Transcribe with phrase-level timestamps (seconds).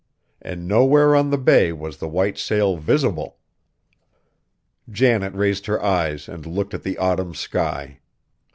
[0.41, 3.37] And nowhere on the bay was the white sail visible!
[4.89, 7.99] Janet raised her eyes and looked at the autumn sky.